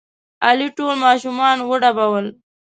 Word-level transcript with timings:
علي 0.47 0.67
ټول 0.77 0.93
ماشومان 1.05 1.57
وډبول. 1.69 2.25